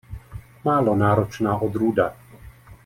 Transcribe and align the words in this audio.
Málo 0.63 0.95
náročná 0.95 1.57
odrůda. 1.59 2.15